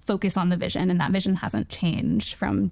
[0.05, 2.71] focus on the vision and that vision hasn't changed from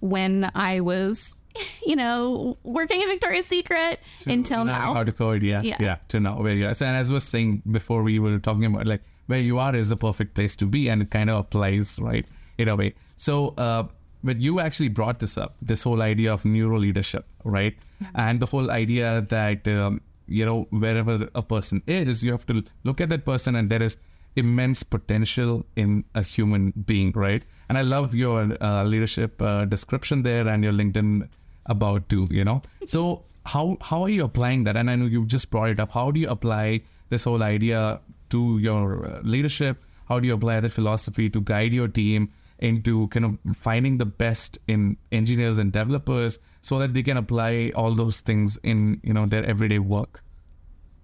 [0.00, 1.36] when I was
[1.86, 4.94] you know, working at Victoria's Secret until now.
[4.94, 5.76] How to code, yeah, Yeah.
[5.80, 6.74] yeah, to now where you are.
[6.74, 9.74] So, and as I was saying before, we were talking about like where you are
[9.74, 12.26] is the perfect place to be, and it kind of applies, right,
[12.58, 12.94] in a way.
[13.16, 13.84] So, uh,
[14.24, 17.76] but you actually brought this up, this whole idea of neuro leadership, right,
[18.14, 22.62] and the whole idea that um, you know wherever a person is, you have to
[22.84, 23.96] look at that person, and there is
[24.36, 27.44] immense potential in a human being, right?
[27.68, 31.28] And I love your uh, leadership uh, description there and your LinkedIn
[31.66, 32.62] about too, you know.
[32.86, 34.76] So how how are you applying that?
[34.76, 35.92] And I know you just brought it up.
[35.92, 39.84] How do you apply this whole idea to your uh, leadership?
[40.08, 42.32] How do you apply the philosophy to guide your team
[42.62, 47.72] into kind of finding the best in engineers and developers so that they can apply
[47.74, 50.22] all those things in you know their everyday work?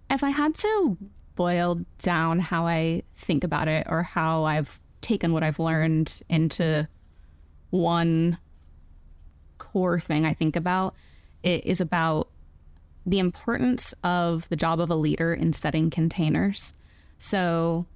[0.09, 0.97] If I had to
[1.35, 6.89] boil down how I think about it or how I've taken what I've learned into
[7.71, 8.39] one
[9.59, 10.95] core thing I think about,
[11.43, 12.29] it is about
[13.05, 16.73] the importance of the job of a leader in setting containers.
[17.19, 17.87] So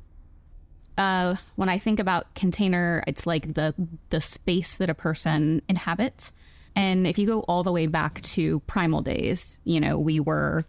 [0.98, 3.74] uh, when I think about container, it's like the
[4.10, 6.32] the space that a person inhabits.
[6.74, 10.64] And if you go all the way back to primal days, you know, we were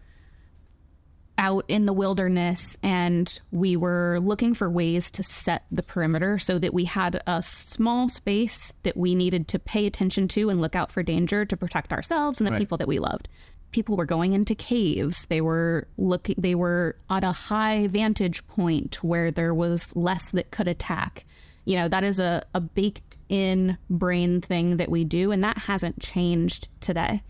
[1.38, 6.60] out in the wilderness and we were looking for ways to set the perimeter so
[6.60, 10.76] that we had a small space that we needed to pay attention to and look
[10.76, 12.60] out for danger to protect ourselves and the Right.
[12.60, 13.28] people that we loved.
[13.74, 15.26] People were going into caves.
[15.26, 20.52] They were looking they were at a high vantage point where there was less that
[20.52, 21.26] could attack.
[21.66, 25.58] You know, that is a, a baked in brain thing that we do and that
[25.58, 27.24] hasn't changed today.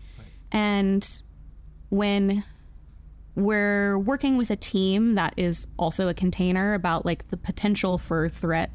[0.52, 1.22] And
[1.88, 2.44] when
[3.34, 8.28] we're working with a team that is also a container about like the potential for
[8.28, 8.70] threat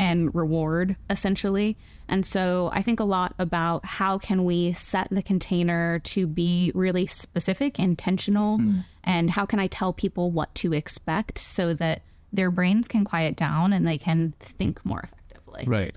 [0.00, 1.76] and reward essentially
[2.08, 6.72] and so i think a lot about how can we set the container to be
[6.74, 8.80] really specific intentional hmm.
[9.04, 13.36] and how can i tell people what to expect so that their brains can quiet
[13.36, 15.20] down and they can think more effectively
[15.66, 15.94] Right.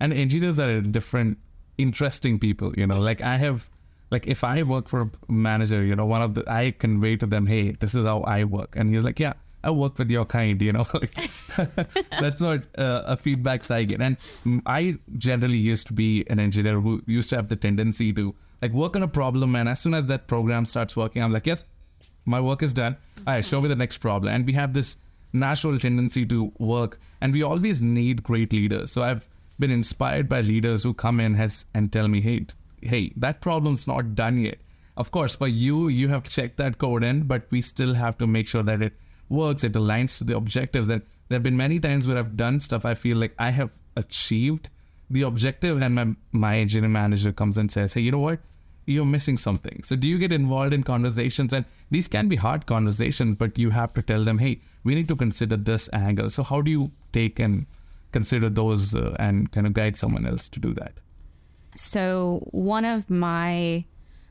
[0.00, 1.38] And engineers are different,
[1.78, 3.70] interesting people, you know, like I have,
[4.10, 7.26] like if I work for a manager, you know, one of the, I convey to
[7.26, 8.76] them, hey, this is how I work.
[8.76, 9.34] And he's like, yeah,
[9.66, 10.84] I work with your kind, you know,
[12.20, 14.00] that's what uh, a feedback I get.
[14.00, 14.16] And
[14.64, 18.72] I generally used to be an engineer who used to have the tendency to like
[18.72, 19.56] work on a problem.
[19.56, 21.64] And as soon as that program starts working, I'm like, yes,
[22.24, 22.96] my work is done.
[23.26, 24.32] All right, show me the next problem.
[24.32, 24.98] And we have this
[25.32, 28.92] natural tendency to work, and we always need great leaders.
[28.92, 32.46] So I've been inspired by leaders who come in has and tell me, hey,
[32.82, 34.58] hey, that problem's not done yet.
[34.96, 38.28] Of course, for you, you have checked that code in, but we still have to
[38.28, 38.92] make sure that it
[39.28, 40.88] works, it aligns to the objectives.
[40.88, 43.70] And there have been many times where I've done stuff I feel like I have
[43.96, 44.68] achieved
[45.08, 48.40] the objective, and my my engineering manager comes and says, hey, you know what?
[48.86, 49.82] you're missing something.
[49.82, 51.52] So do you get involved in conversations?
[51.52, 55.08] And these can be hard conversations, but you have to tell them, hey, we need
[55.08, 56.30] to consider this angle.
[56.30, 57.66] So how do you take and
[58.12, 60.94] consider those uh, and kind of guide someone else to do that?
[61.74, 63.84] So, one of my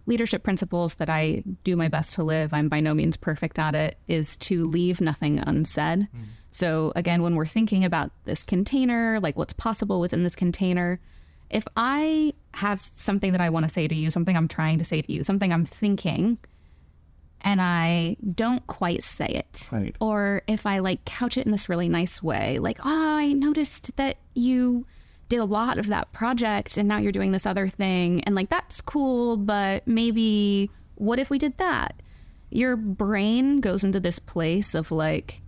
[0.05, 3.75] leadership principles that I do my best to live, I'm by no means perfect at
[3.75, 6.07] it, is to leave nothing unsaid.
[6.11, 6.23] Hmm.
[6.51, 10.99] So, again, when we're thinking about this container, like what's possible within this container,
[11.49, 14.85] if I have something that I want to say to you, something I'm trying to
[14.85, 16.37] say to you, something I'm thinking,
[17.41, 19.69] and I don't quite say it.
[19.71, 19.95] Right.
[19.99, 23.95] Or if I like couch it in this really nice way, like, oh, I noticed
[23.97, 24.85] that you
[25.29, 28.21] did a lot of that project and now you're doing this other thing.
[28.25, 32.01] And like, that's cool, but maybe what if we did that?
[32.51, 35.41] Your brain goes into this place of like,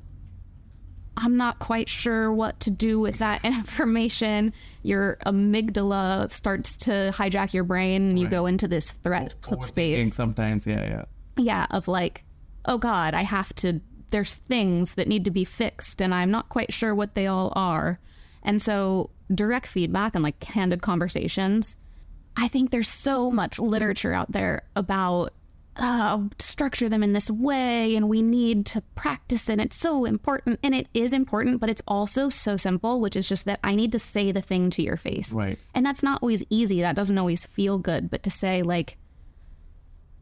[1.15, 4.53] I'm not quite sure what to do with that information.
[4.83, 8.31] Your amygdala starts to hijack your brain and you Right.
[8.31, 11.05] go into this threat space Sometimes, yeah, yeah.
[11.37, 12.23] yeah of like
[12.65, 16.49] oh god i have to there's things that need to be fixed and i'm not
[16.49, 17.97] quite sure what they all are
[18.47, 21.75] and so direct feedback and like candid conversations
[22.35, 25.33] i think there's so much literature out there about
[25.79, 30.59] uh, structure them in this way and we need to practice and it's so important
[30.63, 33.91] and it is important but it's also so simple which is just that i need
[33.91, 35.31] to say the thing to your face.
[35.31, 35.59] Right.
[35.75, 36.81] and that's not always easy.
[36.81, 38.97] That doesn't always feel good but to say like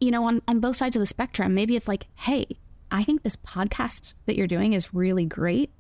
[0.01, 2.57] you know on, on both sides of the spectrum maybe it's like hey
[2.91, 5.71] i think this podcast that you're doing is really great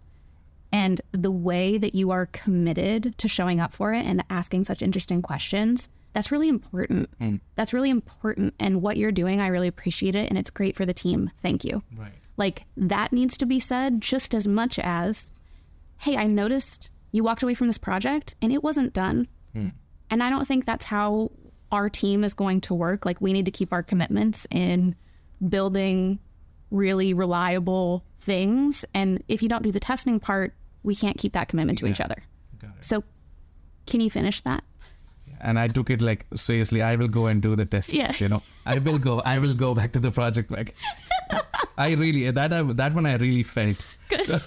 [0.71, 4.81] and the way that you are committed to showing up for it and asking such
[4.81, 7.09] interesting questions that's really important.
[7.17, 7.35] Hmm.
[7.55, 8.53] That's really important.
[8.57, 10.29] And what you're doing i really appreciate it.
[10.29, 11.29] And it's great for the team.
[11.35, 11.83] Thank you.
[11.95, 12.13] Right.
[12.37, 15.31] like that needs to be said just as much as
[15.97, 19.27] hey i noticed you walked away from this project and it wasn't done.
[19.53, 19.69] Hmm.
[20.09, 21.31] And i don't think that's how
[21.71, 23.05] our team is going to work.
[23.05, 24.95] Like we need to keep our commitments in
[25.45, 26.19] building
[26.71, 31.47] really reliable things and if you don't do the testing part we can't keep that
[31.47, 32.23] commitment to each other
[32.81, 33.03] so
[33.85, 34.63] can you finish that
[35.45, 36.81] And I took it like seriously.
[36.81, 37.93] I will go and do the test.
[37.93, 38.11] Yeah.
[38.17, 39.21] You know, I will go.
[39.25, 40.49] I will go back to the project.
[40.49, 40.73] Like,
[41.77, 43.85] I really that I, that one I really felt.
[44.23, 44.39] So,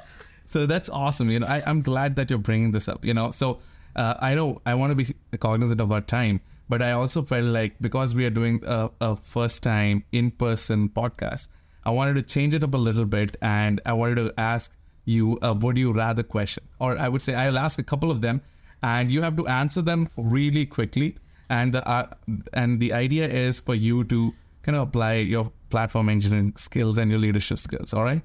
[0.46, 1.30] so that's awesome.
[1.30, 3.04] You know, I, I'm glad that you're bringing this up.
[3.04, 3.60] You know, so
[3.94, 7.46] uh, I know I want to be cognizant of our time, but I also felt
[7.46, 11.48] like because we are doing a, a first time in person podcast,
[11.84, 14.72] I wanted to change it up a little bit, and I wanted to ask
[15.04, 18.20] you a would you rather question, or I would say I'll ask a couple of
[18.20, 18.42] them,
[18.82, 21.16] and you have to answer them really quickly.
[21.48, 22.06] And the uh,
[22.52, 27.10] and the idea is for you to kind of apply your platform engineering skills and
[27.10, 27.94] your leadership skills.
[27.94, 28.22] All right,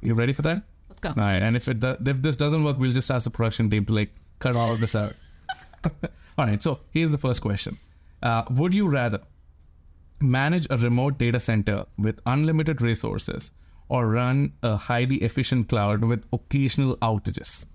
[0.00, 0.62] you ready for that?
[0.88, 3.24] let's go All right, and if it do, if this doesn't work, we'll just ask
[3.24, 5.14] the production team to like cut all of this out.
[6.38, 7.78] all right, so here's the first question:
[8.22, 9.20] uh, Would you rather
[10.20, 13.52] manage a remote data center with unlimited resources,
[13.88, 17.66] or run a highly efficient cloud with occasional outages?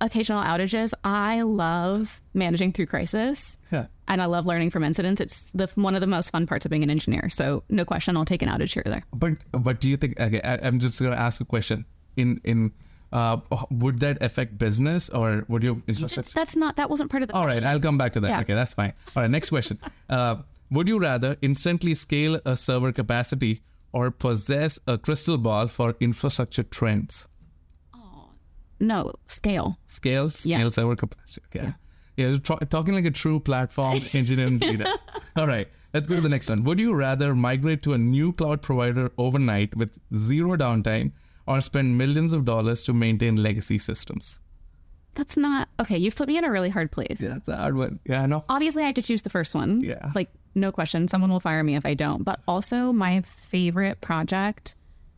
[0.00, 3.86] occasional outages i love managing through crisis Yeah.
[4.08, 5.20] and I love learning from incidents.
[5.20, 7.28] It's the one of the most fun parts of being an engineer.
[7.30, 9.04] So no question, I'll take an outage here or there.
[9.14, 10.18] But but do you think?
[10.20, 11.84] Okay, I, I'm just gonna ask a question.
[12.16, 12.72] In in
[13.12, 13.36] uh,
[13.70, 15.82] would that affect business or would you?
[15.86, 17.34] That's, that's not that wasn't part of the.
[17.36, 17.64] All right.
[17.64, 18.28] I'll come back to that.
[18.28, 18.40] Yeah.
[18.40, 18.92] Okay, that's fine.
[19.14, 19.78] All right, next question.
[20.10, 23.60] Uh, would you rather instantly scale a server capacity
[23.92, 27.28] or possess a crystal ball for infrastructure trends?
[28.80, 29.78] No scale.
[29.86, 30.56] Scale, Yeah.
[30.58, 31.46] scale server capacity.
[31.54, 31.72] Yeah.
[32.16, 34.84] Yeah, tr- talking like a true platform engineering leader.
[35.36, 36.62] All right, let's go to the next one.
[36.64, 41.12] Would you rather migrate to a new cloud provider overnight with zero downtime
[41.46, 44.42] or spend millions of dollars to maintain legacy systems?
[45.14, 45.96] That's not okay.
[45.96, 47.20] You've put me in a really hard place.
[47.20, 47.98] Yeah, That's a hard one.
[48.04, 48.44] Yeah, I know.
[48.48, 49.80] Obviously, I have to choose the first one.
[49.80, 50.10] Yeah.
[50.14, 52.24] Like no question, someone will fire me if I don't.
[52.24, 54.74] But also, my favorite project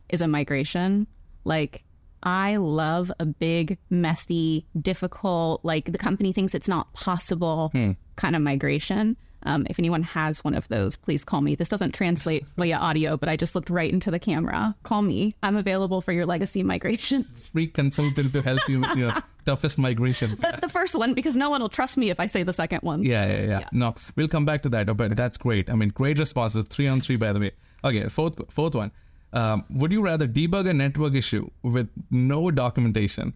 [0.09, 1.07] is a migration.
[1.43, 1.83] Like
[2.23, 5.63] I love a big, messy, difficult.
[5.63, 7.91] Like the company thinks it's not possible hmm.
[8.15, 9.17] kind of migration.
[9.45, 11.55] Um, if anyone has one of those, please call me.
[11.55, 14.75] This doesn't translate via audio, but I just looked right into the camera.
[14.83, 15.35] Call me.
[15.43, 17.23] I'm available for your legacy migration.
[17.53, 19.13] Free consultant to help you with your
[19.45, 20.41] toughest migrations.
[20.41, 22.81] the, the first one, because no one will trust me if I say the second
[22.81, 23.03] one.
[23.03, 24.95] Yeah, yeah, yeah, No, we'll come back to that.
[24.97, 25.69] But that's great.
[25.69, 26.65] I mean, great responses.
[26.65, 27.51] Three on three, by the way.
[27.83, 28.91] Okay, fourth, fourth one.
[29.33, 33.33] Um, would you rather debug a network issue with no documentation,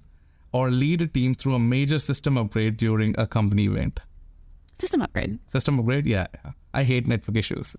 [0.53, 3.99] or lead a team through a major system upgrade during a company event?
[4.79, 5.39] System upgrade.
[5.47, 6.05] System upgrade?
[6.05, 6.27] Yeah.
[6.73, 7.75] I hate network issues.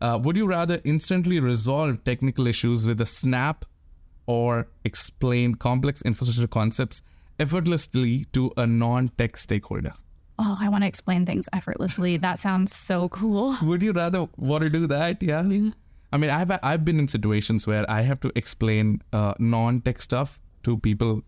[0.00, 3.64] Uh, would you rather instantly resolve technical issues with a snap,
[4.26, 7.02] or explain complex infrastructure concepts
[7.38, 9.92] effortlessly to a non-tech stakeholder?
[10.38, 12.16] Oh, I want to explain things effortlessly.
[12.16, 13.56] That sounds so cool.
[13.62, 15.40] would you rather want to do that yeah
[16.12, 20.38] i mean i've i've been in situations where i have to explain uh, non-tech stuff
[20.62, 21.22] to people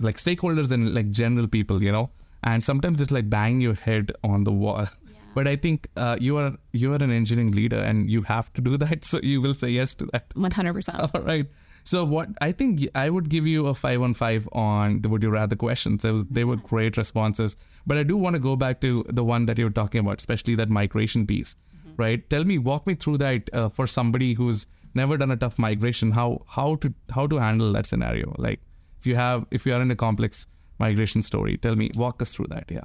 [0.00, 2.10] like stakeholders and like general people you know
[2.44, 4.86] and sometimes it's like bang your head on the wall.
[5.34, 8.60] But i think uh, you are you are an engineering leader and you have to
[8.60, 9.04] do that.
[9.04, 10.28] So you will say yes to that.
[10.30, 11.14] 100%.
[11.14, 11.46] all right.
[11.82, 15.22] So what i think i would give you a 5 on 5 on the would
[15.22, 16.02] you rather questions.
[16.02, 17.56] They, was, they were great responses.
[17.86, 20.18] But i do want to go back to the one that you were talking about
[20.18, 21.56] especially that migration piece
[21.96, 22.28] right?
[22.30, 26.10] Tell me walk me through that uh, for somebody who's never done a tough migration
[26.10, 28.34] how how to how to handle that scenario?
[28.38, 28.60] Like
[28.98, 30.46] if you have if you are in a complex
[30.78, 32.84] migration story tell me walk us through that yeah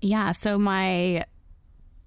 [0.00, 0.32] Yeah.
[0.32, 1.24] So my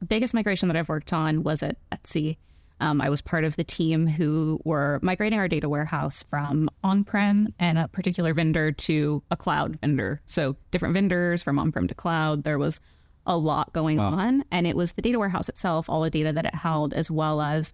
[0.07, 2.37] biggest migration that I've worked on was at Etsy.
[2.81, 7.03] Um, I was part of the team who were migrating our data warehouse from on
[7.03, 10.21] prem and a particular vendor to a cloud vendor.
[10.25, 12.43] So different vendors from on prem to cloud.
[12.43, 12.79] There was
[13.25, 14.45] a lot going on.
[14.49, 17.41] And it was the data warehouse itself, all the data that it held, as well
[17.41, 17.73] as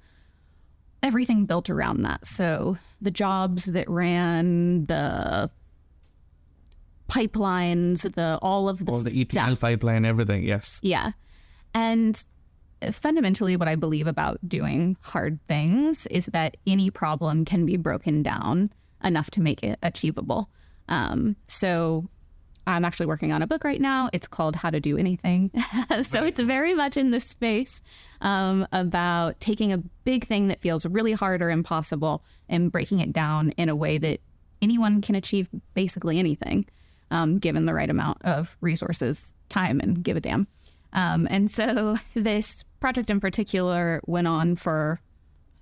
[1.04, 2.26] everything built around that.
[2.26, 5.52] So the jobs that ran, the
[7.08, 9.62] pipelines, the all of the all the etl stuff.
[9.62, 11.12] pipeline everything yes Yeah.
[11.74, 12.24] And
[12.92, 18.24] fundamentally, what I believe about doing hard things is that any problem can be broken
[18.24, 18.72] down
[19.04, 20.50] enough to make it achievable.
[20.88, 22.10] Um, so
[22.68, 24.10] I'm actually working on a book right now.
[24.12, 25.52] It's called How to Do Anything.
[26.02, 27.84] so it's very much in this space
[28.22, 33.14] um, about taking a big thing that feels really hard or impossible and breaking it
[33.14, 34.20] down in a way that
[34.62, 36.66] anyone can achieve basically anything,
[37.12, 40.48] um, given the right amount of resources, time, and give a damn.
[40.94, 45.00] Um, and so this project in particular went on for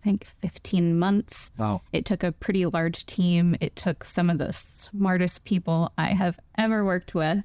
[0.02, 1.52] I think 15 months.
[1.58, 1.82] Wow.
[1.94, 3.56] It took a pretty large team.
[3.62, 7.44] It took some of the smartest people I have ever worked with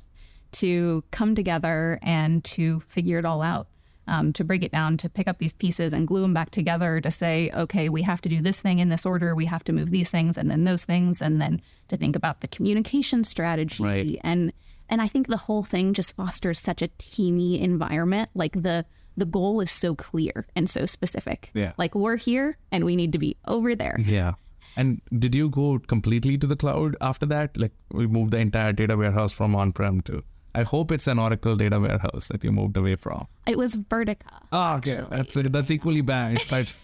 [0.51, 3.69] to come together and to figure it all out,
[4.09, 7.01] um, to break it down, to pick up these pieces and glue them back together
[7.01, 9.35] to say, okay, we have to do this thing in this order.
[9.35, 11.23] We have to move these things and then those things.
[11.23, 13.85] And then to think about the communication strategy.
[13.85, 14.19] Right.
[14.25, 14.53] And,
[14.89, 18.31] and I think the whole thing just fosters such a teamy environment.
[18.35, 18.87] Like the,
[19.17, 21.51] the goal is so clear and so specific.
[21.55, 21.73] Yeah.
[21.77, 23.97] Like we're here and we need to be over there.
[24.01, 24.35] Yeah.
[24.77, 27.57] And did you go completely to the cloud after that?
[27.57, 30.23] Like we moved the entire data warehouse from on-prem to.
[30.59, 33.27] I hope it's an Oracle data warehouse that you moved away from.
[33.47, 34.43] It was Vertica.
[34.53, 35.05] Oh, okay.
[35.11, 36.43] That's that's equally bad.
[36.51, 36.75] But,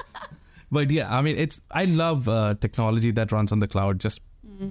[0.72, 4.20] but yeah, I mean, it's I love uh, technology that runs on the cloud just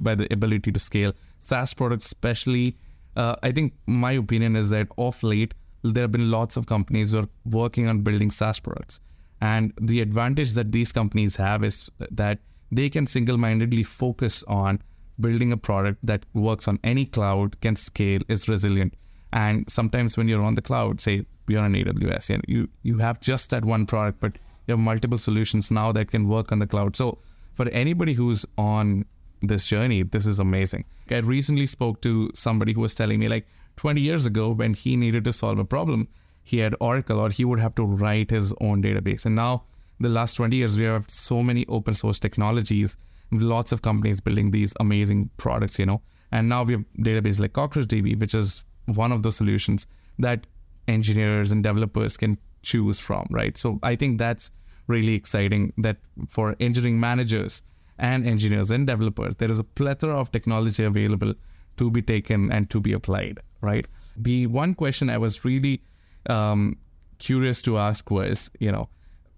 [0.02, 1.14] by the ability to scale.
[1.40, 2.78] SaaS products, especially,
[3.16, 7.12] uh, I think my opinion is that off late there have been lots of companies
[7.12, 9.02] who are working on building SaaS products,
[9.42, 12.40] and the advantage that these companies have is that
[12.72, 14.82] they can single-mindedly focus on
[15.20, 18.94] building a product that works on any cloud, can scale, is resilient.
[19.32, 23.20] And sometimes when you're on the cloud, say you're on AWS, and you you have
[23.20, 24.38] just that one product, but
[24.68, 26.96] you have multiple solutions now that can work on the cloud.
[26.96, 27.18] So
[27.54, 29.06] for anybody who's on
[29.42, 30.86] this journey, this is amazing.
[31.12, 33.48] I recently spoke to somebody who was telling me like
[33.78, 36.08] 20 years ago when he needed to solve a problem,
[36.44, 39.26] he had Oracle or he would have to write his own database.
[39.26, 39.64] And now
[40.00, 42.98] the last 20 years, we have so many open source technologies,
[43.42, 46.02] lots of companies building these amazing products, you know.
[46.32, 49.88] And now we have database like CockroachDB, which is one of the solutions
[50.20, 50.48] that
[50.88, 53.58] engineers and developers can choose from, right?
[53.58, 54.52] So I think that's
[54.88, 57.62] really exciting that for engineering managers
[57.98, 61.34] and engineers and developers, there is a plethora of technology available
[61.78, 63.88] to be taken and to be applied, right?
[64.18, 65.82] The one question I was really
[66.30, 66.78] um,
[67.20, 68.90] curious to ask was, you know,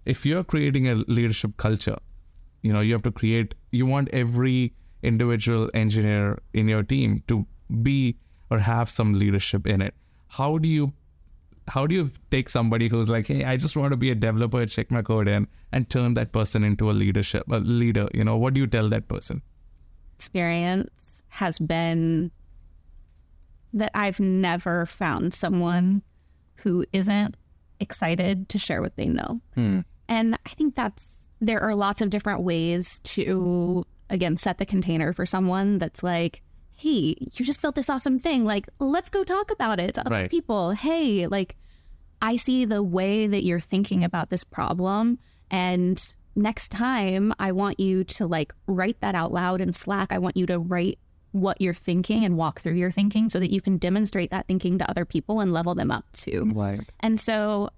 [0.04, 1.96] if you're creating a leadership culture,
[2.66, 7.46] you know, you have to create, you want every individual engineer in your team to
[7.82, 8.16] be
[8.50, 9.94] or have some leadership in it.
[10.28, 10.92] How do you
[11.68, 14.64] how do you take somebody who's like, hey, I just want to be a developer,
[14.66, 18.08] check my code in, and turn that person into a leadership, a leader?
[18.14, 19.42] You know, what do you tell that person?
[20.14, 22.30] Experience has been
[23.72, 26.02] that I've never found someone
[26.58, 27.36] who isn't
[27.80, 29.40] excited to share what they know.
[29.54, 29.80] Hmm.
[30.08, 35.12] And I think that's there are lots of different ways to again set the container
[35.12, 36.42] for someone that's like,
[36.76, 38.44] hey, you just built this awesome thing.
[38.44, 40.30] Like, let's go talk about it to other Right.
[40.30, 40.72] people.
[40.72, 41.56] Hey, like
[42.22, 45.18] I see the way that you're thinking about this problem
[45.50, 50.12] and next time I want you to like write that out loud in Slack.
[50.12, 50.98] I want you to write
[51.32, 54.78] what you're thinking and walk through your thinking so that you can demonstrate that thinking
[54.78, 56.50] to other people and level them up too.
[56.54, 56.80] Right.
[57.00, 57.70] And so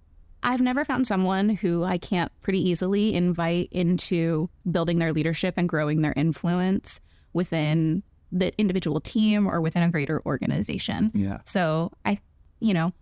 [0.43, 5.69] I've never found someone who I can't pretty easily invite into building their leadership and
[5.69, 7.01] growing their influence
[7.33, 11.11] within the individual team or within a greater organization.
[11.15, 11.39] Yeah.
[11.45, 12.19] So I,
[12.61, 12.93] you know,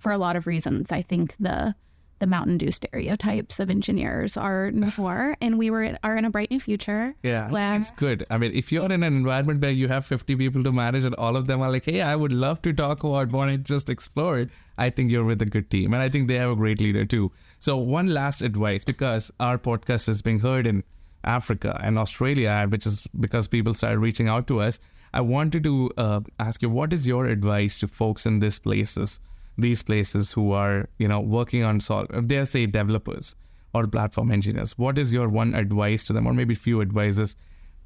[0.00, 1.74] for a lot of reasons, I think the
[2.22, 6.52] the Mountain Dew stereotypes of engineers are more, and we were are in a bright
[6.52, 7.16] new future.
[7.24, 8.24] Yeah, where it's good.
[8.30, 11.16] I mean, if you're in an environment where you have 50 people to manage and
[11.16, 13.90] all of them are like, hey, I would love to talk about one and just
[13.90, 15.94] explore it, I think you're with a good team.
[15.94, 17.32] And I think they have a great leader too.
[17.58, 20.84] So, one last advice because our podcast is being heard in
[21.24, 24.78] Africa and Australia, which is because people started reaching out to us.
[25.12, 29.20] I wanted to uh, ask you, what is your advice to folks in these places,
[29.58, 33.36] these places who are, you know, working on solve, if they're say developers
[33.74, 37.36] or platform engineers, what is your one advice to them, or maybe few advices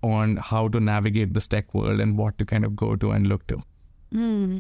[0.02, 3.26] on how to navigate this tech world and what to kind of go to and
[3.26, 3.58] look to?
[4.12, 4.58] Hmm.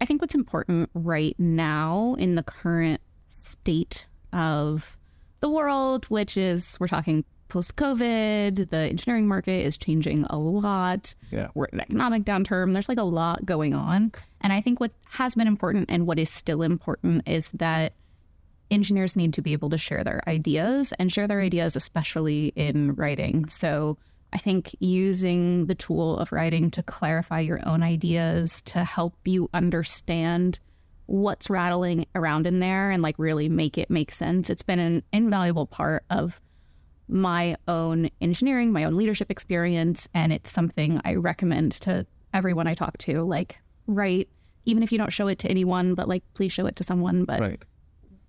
[0.00, 4.96] I think what's important right now in the current state of
[5.40, 11.14] the world, which is we're talking post COVID, the engineering market is changing a lot.
[11.30, 11.48] Yeah.
[11.54, 12.72] We're in an economic downturn.
[12.72, 14.12] There's like a lot going on.
[14.40, 17.94] And I think what has been important and what is still important is that
[18.70, 22.94] engineers need to be able to share their ideas and share their ideas, especially in
[22.94, 23.48] writing.
[23.48, 23.96] So
[24.32, 29.48] I think using the tool of writing to clarify your own ideas, to help you
[29.54, 30.58] understand
[31.06, 34.50] what's rattling around in there and like really make it make sense.
[34.50, 36.40] It's been an invaluable part of
[37.08, 42.74] my own engineering, my own leadership experience, and it's something I recommend to everyone I
[42.74, 43.22] talk to.
[43.22, 44.28] Like, write,
[44.64, 47.24] even if you don't show it to anyone, but like, please show it to someone.
[47.24, 47.62] But Right.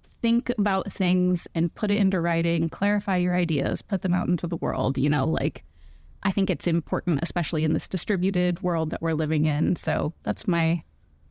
[0.03, 4.47] think about things and put it into writing, clarify your ideas, put them out into
[4.47, 4.97] the world.
[4.97, 5.63] You know, like,
[6.23, 9.75] I think it's important, especially in this distributed world that we're living in.
[9.75, 10.83] So that's my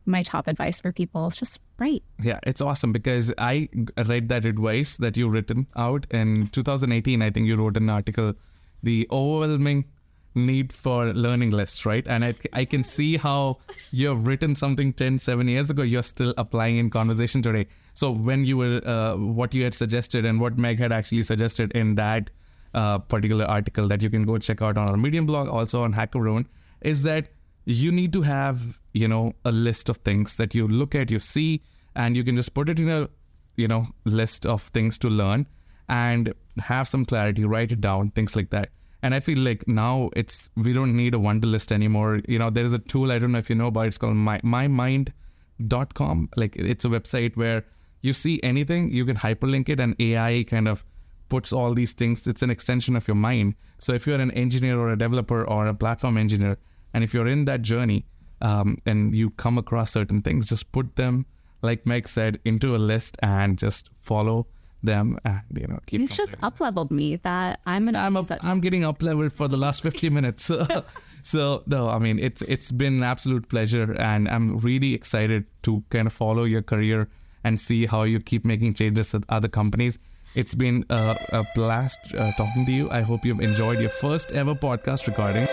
[0.07, 1.27] my top advice for people.
[1.27, 2.03] is just write.
[2.21, 3.69] Yeah, it's awesome because I
[4.05, 7.21] read that advice that you written out in 2018.
[7.21, 8.33] I think you wrote an article,
[8.81, 9.85] the overwhelming
[10.33, 12.07] need for learning lists, right?
[12.07, 13.57] And I, I can see how
[13.91, 15.81] you've written something 10, 7 years ago.
[15.81, 17.67] You're still applying in conversation today.
[17.93, 21.71] So when you were, uh, what you had suggested and what Meg had actually suggested
[21.73, 22.29] in that
[22.73, 25.93] uh, particular article that you can go check out on our Medium blog, also on
[25.93, 26.45] HackerOne,
[26.81, 27.29] is that
[27.65, 31.19] you need to have you know a list of things that you look at you
[31.19, 31.61] see
[31.95, 33.07] and you can just put it in a
[33.55, 35.45] you know list of things to learn
[35.89, 38.69] and have some clarity write it down things like that.
[39.03, 42.21] And i feel like now it's we don't need a Wunderlist anymore.
[42.27, 43.97] You know there is a tool i don't know if you know about it, it's
[43.97, 47.63] called my mymind.com like it's a website where
[48.01, 50.85] you see anything you can hyperlink it and ai kind of
[51.29, 52.25] puts all these things.
[52.25, 53.55] It's an extension of your mind.
[53.79, 56.57] So if you're an engineer or a developer or a platform engineer
[56.93, 58.05] and if you're in that journey
[58.41, 61.25] um, and you come across certain things, just put them,
[61.61, 64.47] like Meg said, into a list and just follow
[64.83, 65.99] them and you know keep.
[65.99, 69.47] You've just up leveled me that I'm an I'm up, I'm getting up leveled for
[69.47, 70.51] the last 50 minutes.
[70.67, 70.83] So,
[71.23, 75.83] so no, I mean it's it's been an absolute pleasure, and I'm really excited to
[75.89, 77.09] kind of follow your career
[77.43, 79.99] and see how you keep making changes at other companies.
[80.35, 82.89] It's been a, a blast uh, talking to you.
[82.91, 85.47] I hope you've enjoyed your first ever podcast recording.